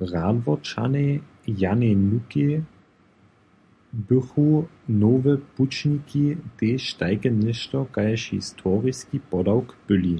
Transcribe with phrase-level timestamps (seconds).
[0.00, 2.52] Radworčanej Janej Nukej
[4.08, 4.48] bychu
[5.02, 6.24] nowe pućniki
[6.58, 10.16] tež tajke něšto kaž historiski podawk byli.